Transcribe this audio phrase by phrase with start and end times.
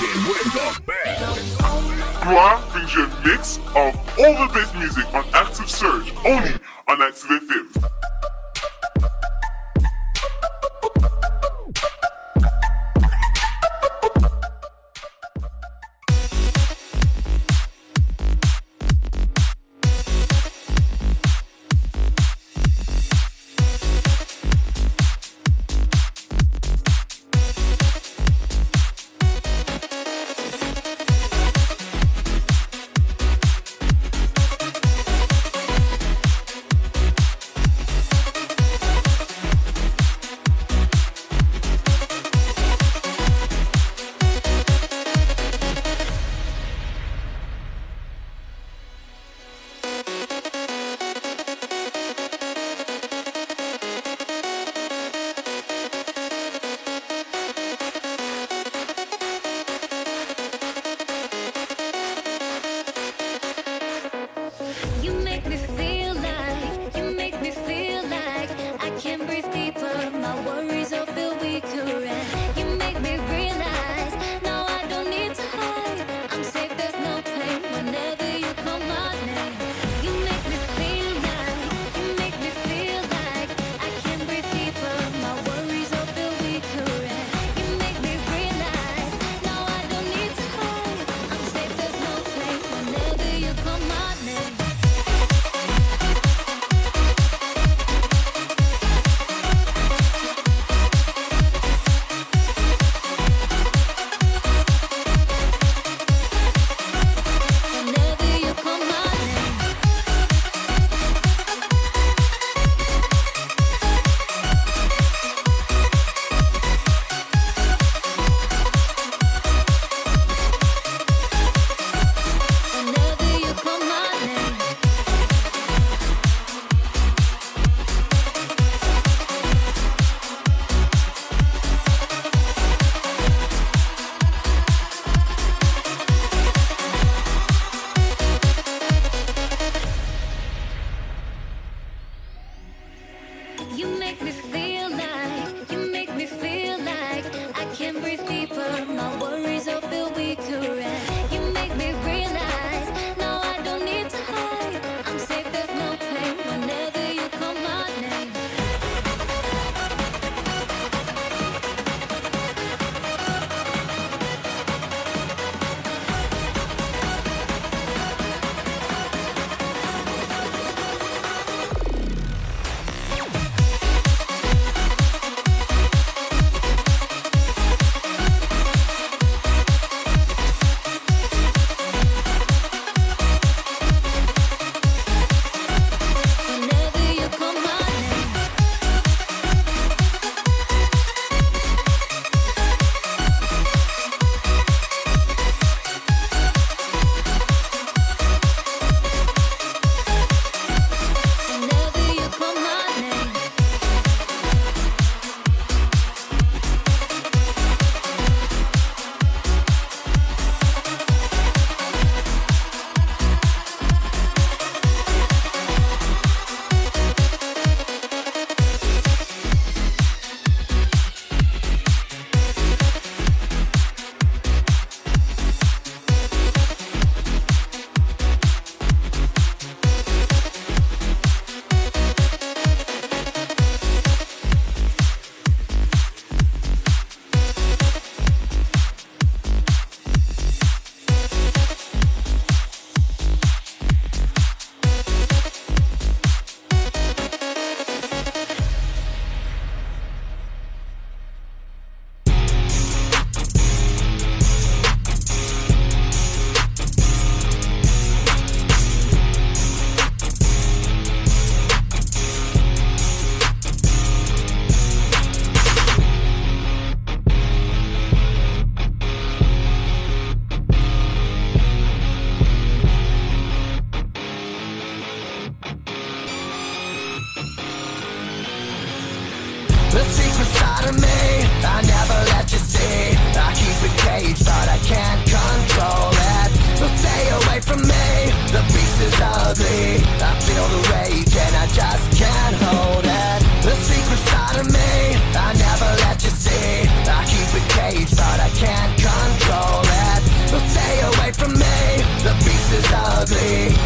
[0.00, 1.58] Rocking with the best.
[2.22, 6.54] Gloire brings you a mix of all the best music on Active Surge, only
[6.88, 8.09] on Active FM.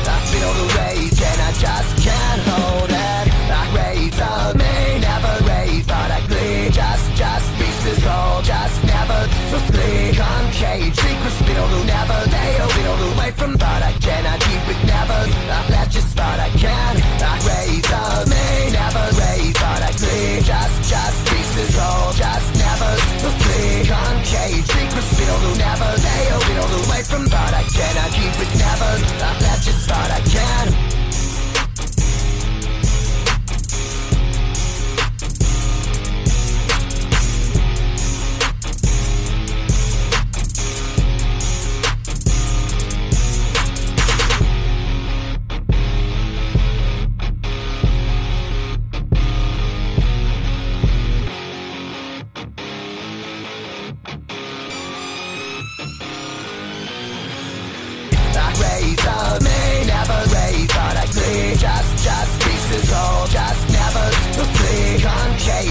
[0.06, 3.34] I feel the rage and I just can't hold it.
[4.14, 6.70] Of me, never rage, but I glee.
[6.70, 7.48] Just, just
[8.06, 9.26] roll, just never
[10.94, 11.40] secrets
[11.84, 14.80] never they will away from, but I cannot keep it.
[14.86, 15.20] Never,
[15.50, 16.94] I let but I can.
[17.94, 20.40] Of me, never rage, but I glee.
[20.46, 21.18] Just, just
[21.76, 22.90] roll, just never
[24.62, 28.63] secrets never they will away from, but I cannot keep it.
[28.96, 29.43] I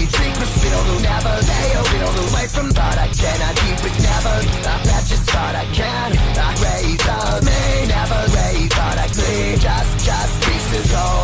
[0.04, 3.80] we drink was filled Will never lay a little away from thought I cannot keep
[3.88, 3.96] it.
[4.04, 4.36] never.
[4.68, 6.10] I bet you thought I can.
[6.36, 11.23] I raise of me Never rave thought I clean Just, just pieces of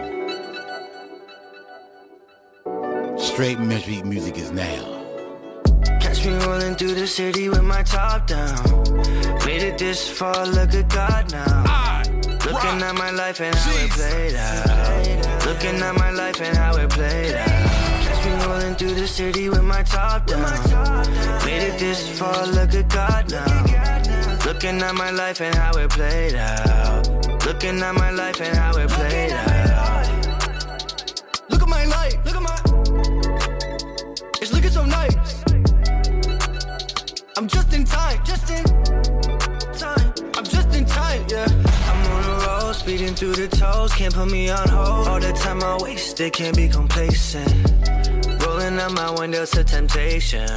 [3.33, 5.05] Straight Metric music is now.
[6.01, 8.61] Catch me rolling through the city with my top down.
[9.45, 12.03] Made it this far, look at God now.
[12.45, 15.45] Looking at my life and how it played out.
[15.45, 17.47] Looking at my life and how it played out.
[18.03, 20.41] Catch me rolling through the city with my top down.
[21.45, 24.45] Made it this far, look at God now.
[24.45, 27.07] Looking at my life and how it played out.
[27.45, 29.60] Looking at my life and how it played out.
[42.81, 43.93] Speeding through the toes.
[43.93, 45.07] Can't put me on hold.
[45.07, 47.53] All the time I wasted, can't be complacent.
[48.43, 50.49] Rolling out my windows to temptation.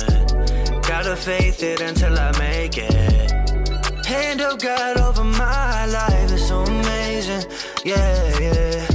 [0.89, 3.31] Gotta faith it until I make it.
[4.07, 7.45] Hand of God over my life is so amazing.
[7.85, 8.87] Yeah, yeah.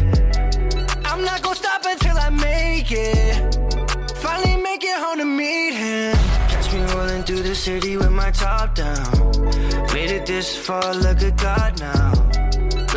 [1.06, 3.34] I'm not gonna stop until I make it.
[4.24, 6.18] Finally make it home to meet him.
[6.52, 9.12] Catch me rolling through the city with my top down.
[9.94, 12.49] Made it this far, look at God now.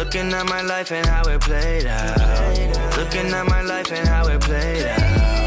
[0.03, 2.97] Looking at my life and how it played out.
[2.99, 4.99] Looking at my life and how it played out.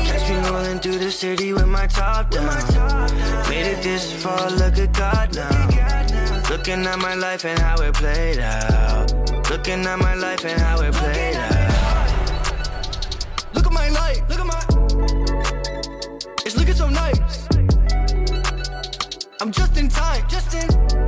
[0.08, 2.48] Catch me rolling through the city with my top down.
[3.50, 6.48] Made it this far, look at God now.
[6.50, 9.12] Looking at my life and how it played out.
[9.50, 12.06] Looking at my life and how it played out.
[13.54, 14.64] Look at my life, look at my.
[16.46, 17.46] It's looking so nice.
[19.42, 21.05] I'm just in time, just in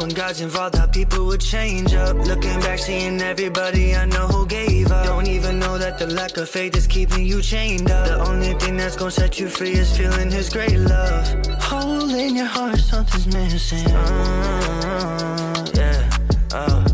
[0.00, 2.16] when God's involved, how people would change up.
[2.16, 5.06] Looking back, seeing everybody I know who gave up.
[5.06, 8.06] Don't even know that the lack of faith is keeping you chained up.
[8.06, 11.26] The only thing that's gonna set you free is feeling His great love.
[11.60, 13.86] Hole in your heart, something's missing.
[13.90, 16.18] Uh, yeah,
[16.52, 16.84] uh.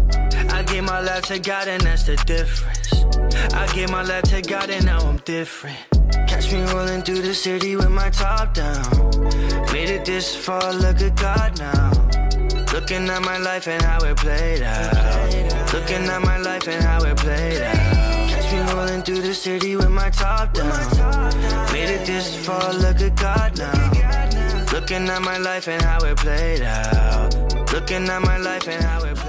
[0.51, 2.93] I gave my life to God, and that's the difference.
[3.55, 5.79] I gave my life to God, and now I'm different.
[6.27, 9.11] Catch me rolling through the city with my top down.
[9.73, 12.28] Made it this far, look at God now.
[12.91, 15.75] Looking at my life and how it played out.
[15.75, 18.31] Looking at my life and how it played out.
[18.31, 20.71] Catch me rolling through the city with my top down.
[21.71, 24.73] Made it this far, look at God now.
[24.73, 27.35] Looking at my life and how it played out.
[27.75, 29.28] Looking at my life and how it played out.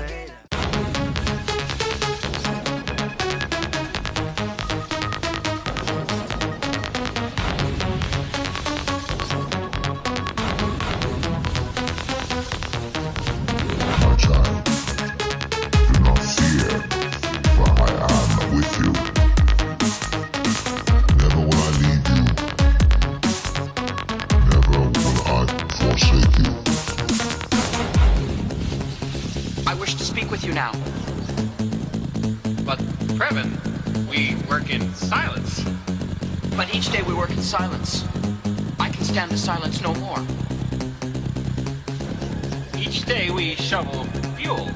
[43.70, 44.04] Shovel
[44.36, 44.68] fuel.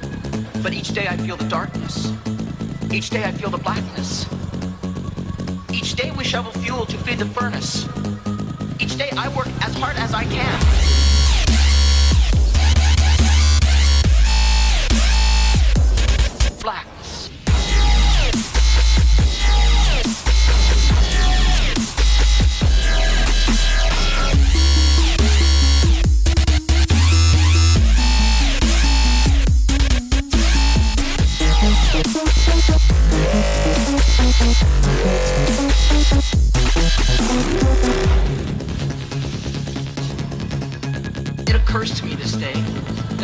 [0.61, 2.13] But each day I feel the darkness.
[2.91, 4.27] Each day I feel the blackness.
[5.73, 7.87] Each day we shovel fuel to feed the furnace.
[8.79, 11.02] Each day I work as hard as I can.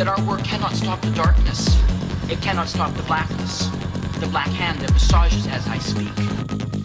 [0.00, 1.76] That our work cannot stop the darkness.
[2.30, 3.68] It cannot stop the blackness.
[4.18, 6.79] The black hand that massages as I speak.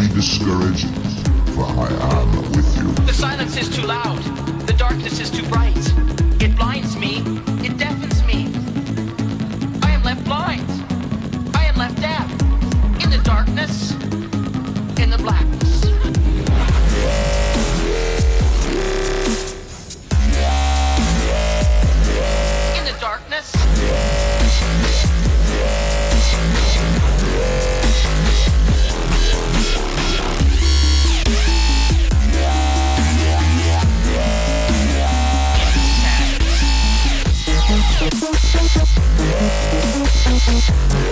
[0.00, 0.88] Be discouraged,
[1.52, 2.90] for I am with you.
[3.04, 4.22] The silence is too loud.
[4.66, 5.76] The darkness is too bright.
[6.40, 7.18] It blinds me.
[7.62, 8.46] It deafens me.
[9.82, 10.64] I am left blind.
[11.54, 12.30] I am left deaf.
[13.04, 13.99] In the darkness.
[40.48, 41.09] Música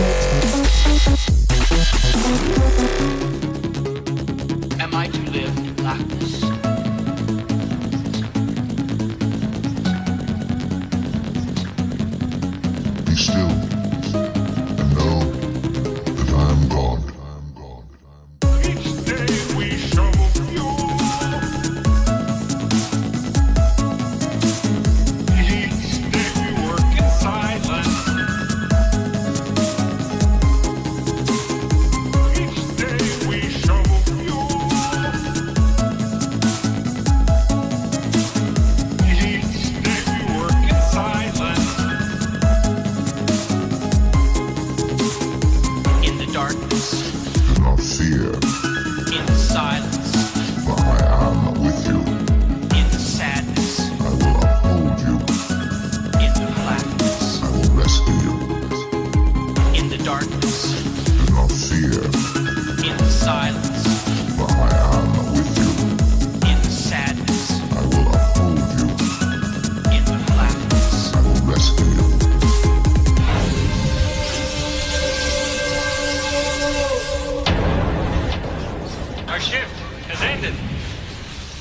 [79.38, 79.78] Our shift
[80.09, 80.52] has ended.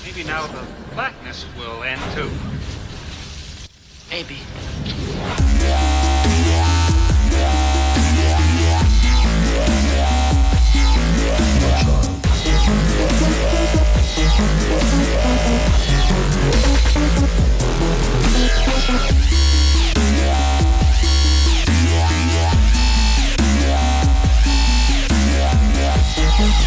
[0.03, 0.65] Maybe now the
[0.96, 2.31] blackness will end too.
[4.10, 4.39] Maybe.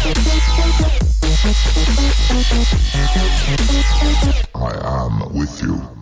[0.03, 0.09] I
[4.83, 6.00] am with you.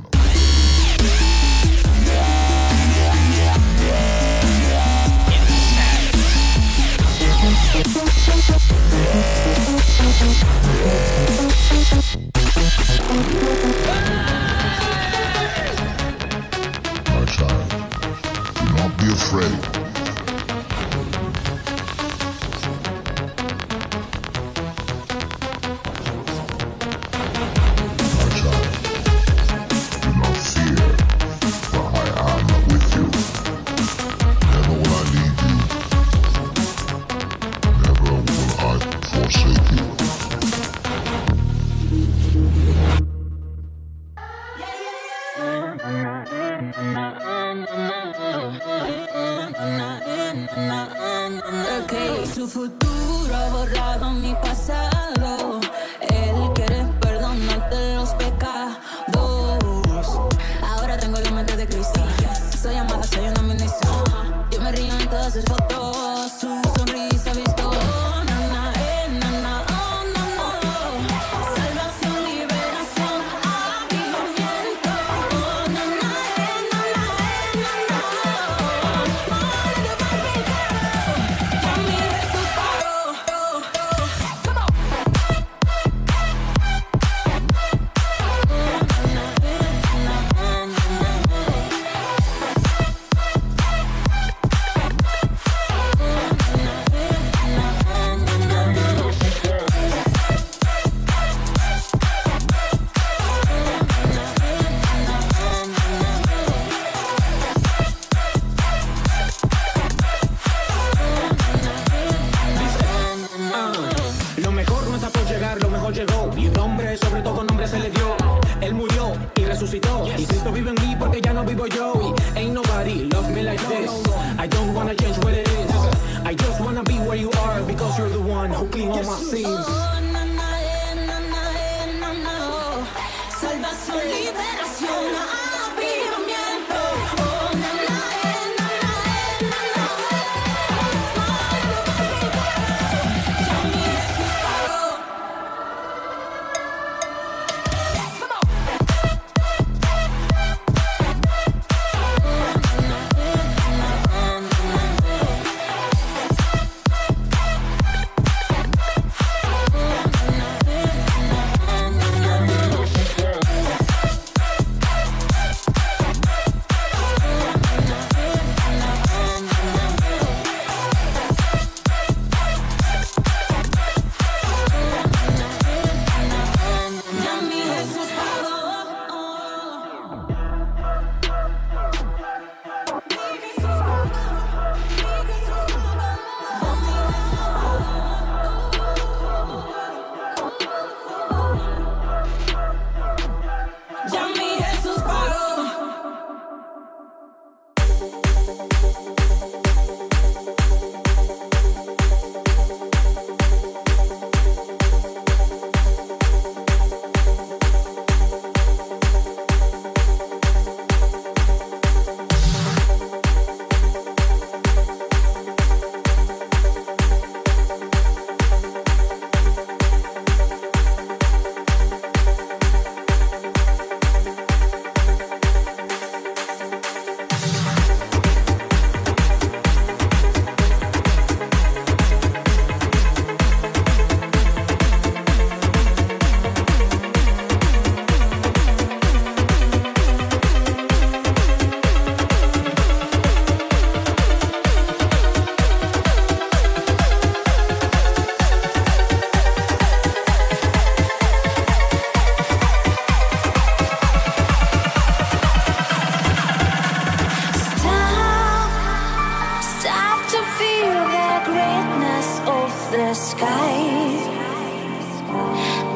[262.91, 263.77] the sky.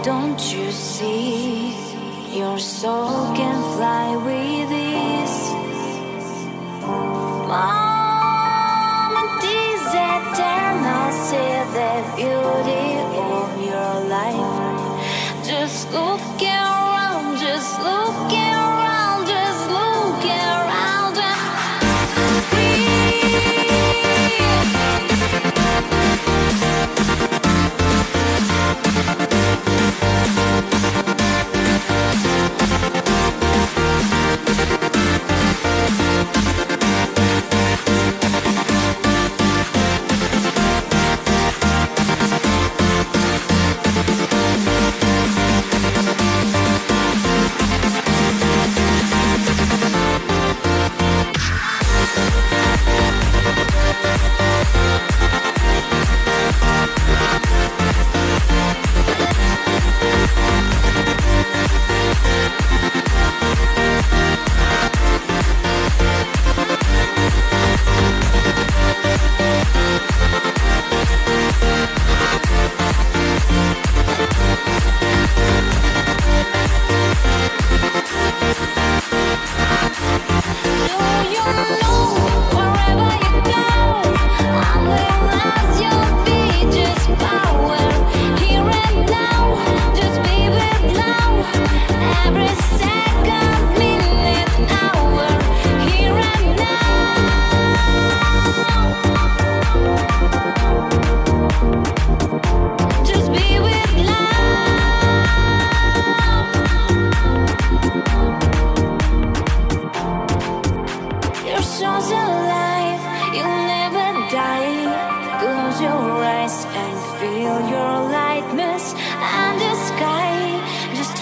[0.03, 1.73] Don't you see?
[2.37, 5.39] Your soul can fly with ease.
[7.49, 11.11] Mom, these eternal.
[11.25, 12.85] See the beauty
[13.33, 15.45] of your life.
[15.45, 16.32] Just look.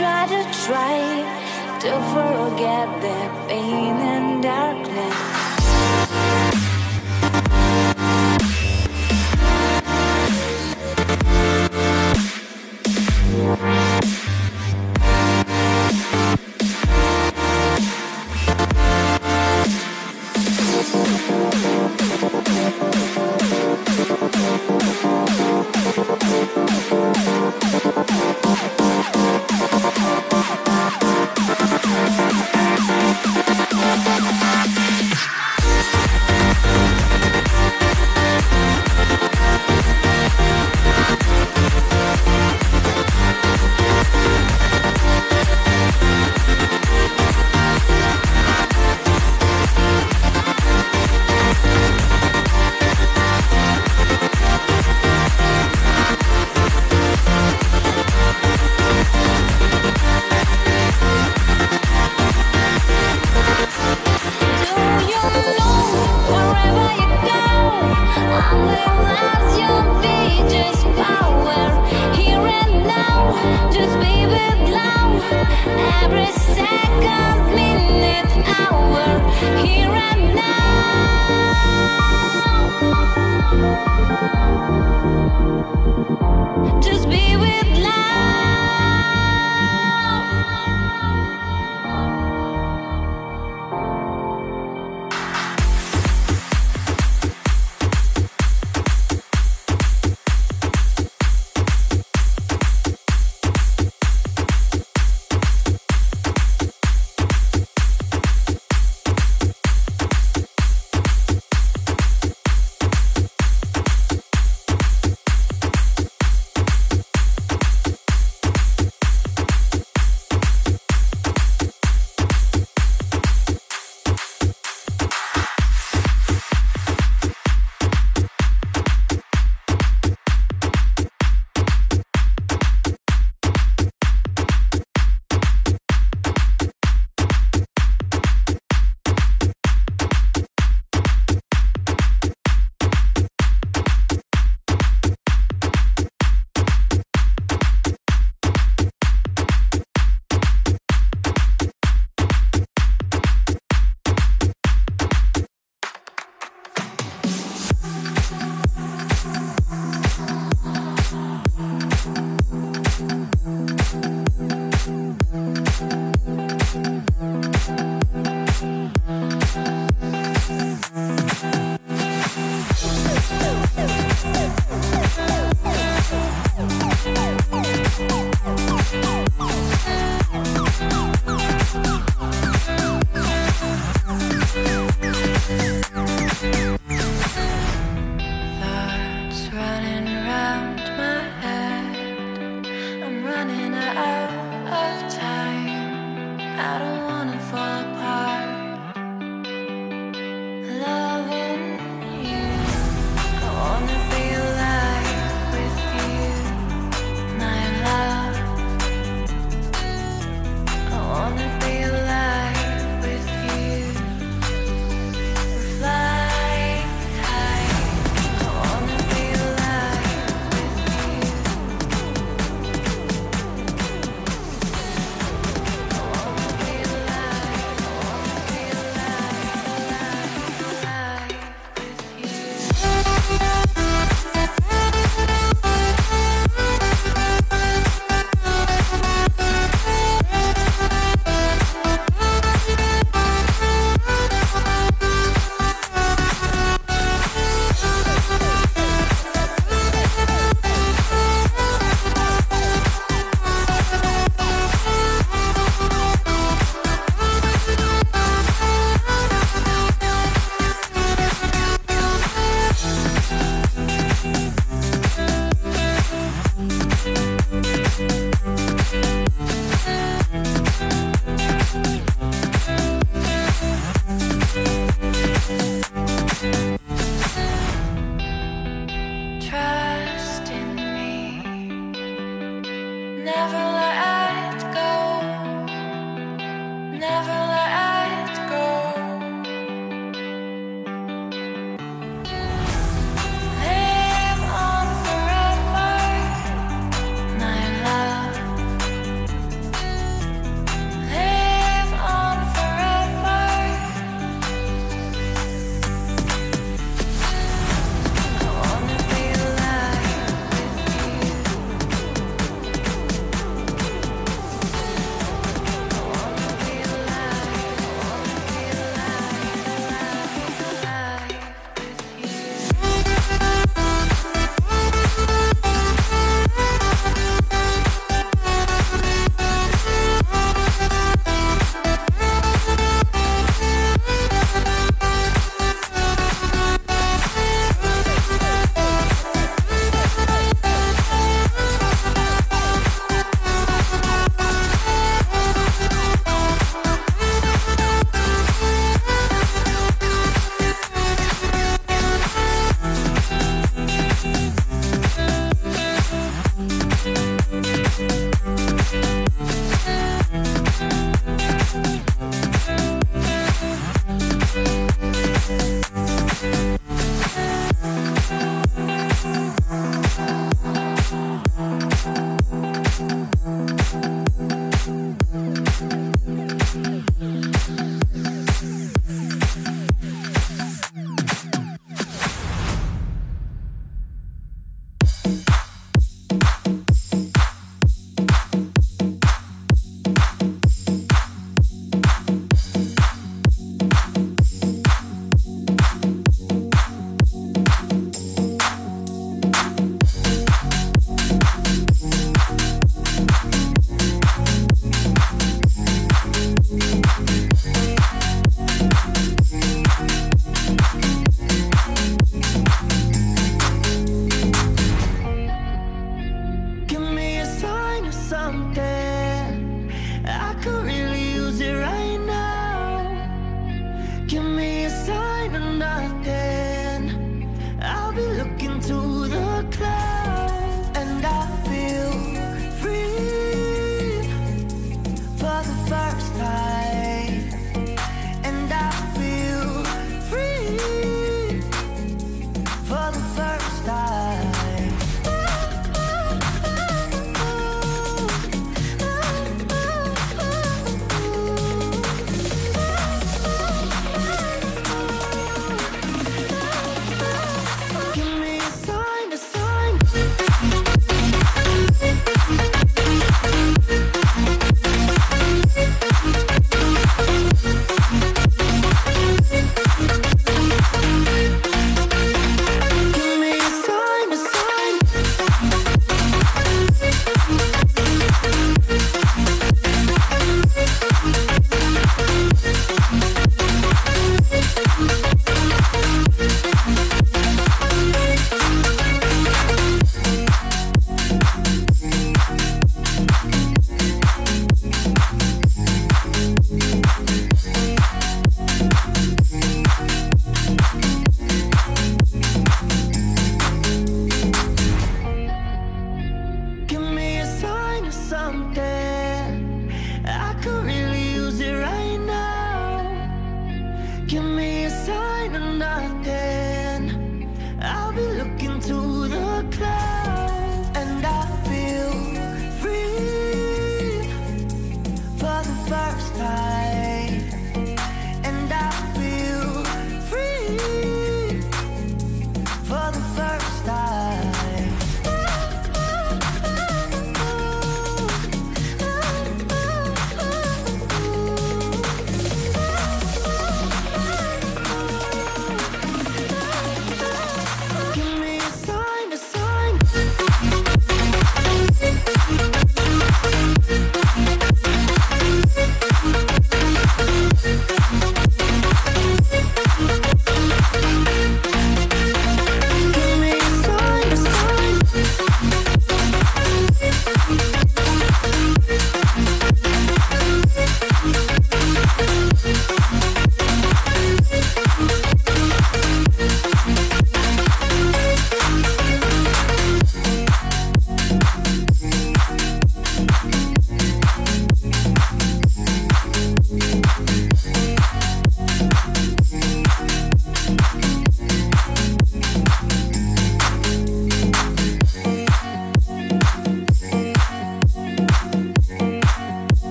[0.00, 1.00] Try to try
[1.78, 5.39] to forget the pain and darkness.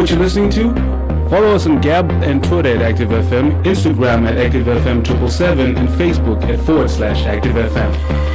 [0.00, 0.72] What you're listening to?
[1.28, 6.88] Follow us on Gab and Twitter at ActiveFM, Instagram at ActiveFM777, and Facebook at forward
[6.88, 8.29] slash ActiveFM.